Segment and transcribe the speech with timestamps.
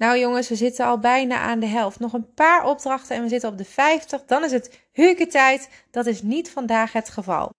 [0.00, 1.98] Nou jongens, we zitten al bijna aan de helft.
[1.98, 4.24] Nog een paar opdrachten en we zitten op de 50.
[4.24, 4.80] Dan is het
[5.28, 5.68] tijd.
[5.90, 7.52] Dat is niet vandaag het geval.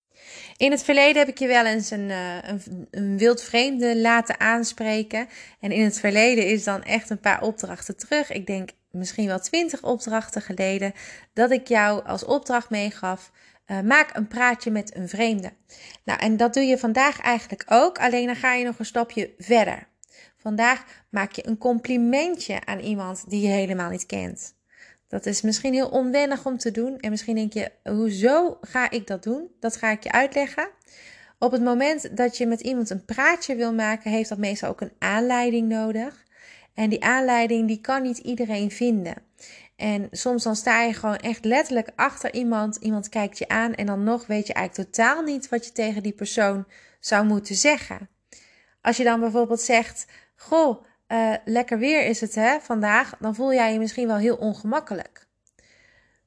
[0.57, 4.39] In het verleden heb ik je wel eens een, uh, een, een wild vreemde laten
[4.39, 5.27] aanspreken.
[5.59, 8.31] En in het verleden is dan echt een paar opdrachten terug.
[8.31, 10.93] Ik denk misschien wel twintig opdrachten geleden.
[11.33, 13.31] Dat ik jou als opdracht meegaf.
[13.67, 15.53] Uh, maak een praatje met een vreemde.
[16.03, 17.99] Nou, en dat doe je vandaag eigenlijk ook.
[17.99, 19.89] Alleen dan ga je nog een stapje verder.
[20.41, 24.55] Vandaag maak je een complimentje aan iemand die je helemaal niet kent.
[25.07, 26.99] Dat is misschien heel onwennig om te doen.
[26.99, 29.51] En misschien denk je, hoezo ga ik dat doen?
[29.59, 30.69] Dat ga ik je uitleggen.
[31.39, 34.81] Op het moment dat je met iemand een praatje wil maken, heeft dat meestal ook
[34.81, 36.23] een aanleiding nodig.
[36.73, 39.15] En die aanleiding die kan niet iedereen vinden.
[39.75, 42.75] En soms dan sta je gewoon echt letterlijk achter iemand.
[42.75, 46.03] Iemand kijkt je aan en dan nog weet je eigenlijk totaal niet wat je tegen
[46.03, 46.65] die persoon
[46.99, 48.09] zou moeten zeggen.
[48.81, 50.05] Als je dan bijvoorbeeld zegt:
[50.41, 54.35] Goh, uh, lekker weer is het hè, vandaag, dan voel jij je misschien wel heel
[54.35, 55.27] ongemakkelijk.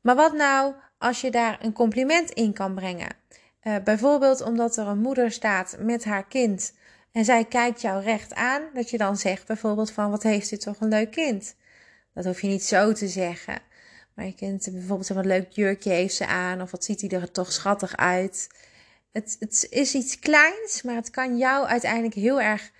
[0.00, 3.16] Maar wat nou als je daar een compliment in kan brengen?
[3.62, 6.74] Uh, bijvoorbeeld omdat er een moeder staat met haar kind
[7.12, 10.56] en zij kijkt jou recht aan, dat je dan zegt bijvoorbeeld van wat heeft u
[10.56, 11.54] toch een leuk kind?
[12.12, 13.58] Dat hoef je niet zo te zeggen.
[14.14, 17.30] Maar je kind bijvoorbeeld een leuk jurkje heeft ze aan of wat ziet hij er
[17.30, 18.48] toch schattig uit.
[19.12, 22.72] Het, het is iets kleins, maar het kan jou uiteindelijk heel erg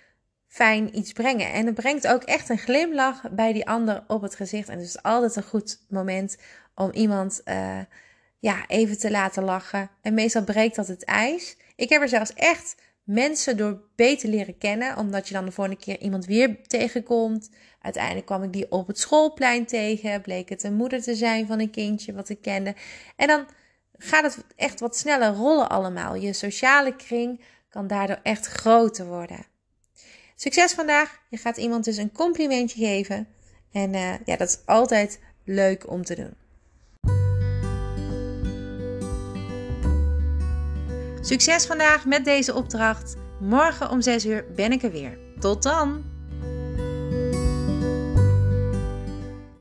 [0.55, 1.52] fijn iets brengen.
[1.52, 4.69] En het brengt ook echt een glimlach bij die ander op het gezicht.
[4.69, 6.37] En het is altijd een goed moment
[6.75, 7.78] om iemand uh,
[8.38, 9.91] ja, even te laten lachen.
[10.03, 11.56] En meestal breekt dat het ijs.
[11.76, 15.81] Ik heb er zelfs echt mensen door beter leren kennen, omdat je dan de volgende
[15.81, 17.50] keer iemand weer tegenkomt.
[17.81, 21.60] Uiteindelijk kwam ik die op het schoolplein tegen, bleek het een moeder te zijn van
[21.60, 22.75] een kindje wat ik kende.
[23.16, 23.47] En dan
[23.97, 26.15] gaat het echt wat sneller rollen allemaal.
[26.15, 29.53] Je sociale kring kan daardoor echt groter worden.
[30.37, 31.21] Succes vandaag.
[31.28, 33.28] Je gaat iemand dus een complimentje geven.
[33.72, 36.34] En uh, ja, dat is altijd leuk om te doen.
[41.21, 43.17] Succes vandaag met deze opdracht.
[43.41, 45.19] Morgen om 6 uur ben ik er weer.
[45.39, 46.13] Tot dan!